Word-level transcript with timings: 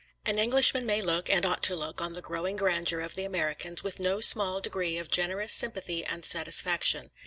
]An 0.25 0.39
Englishman 0.39 0.87
may 0.87 0.99
look, 0.99 1.29
and 1.29 1.45
ought 1.45 1.61
to 1.61 1.75
look, 1.75 2.01
on 2.01 2.13
the 2.13 2.23
growing 2.23 2.55
grandeur 2.55 3.01
of 3.01 3.13
the 3.13 3.23
Americans 3.23 3.83
with 3.83 3.99
no 3.99 4.19
small 4.19 4.59
degree 4.59 4.97
of 4.97 5.11
generous 5.11 5.53
sympathy 5.53 6.03
and 6.03 6.25
satisfaction. 6.25 7.11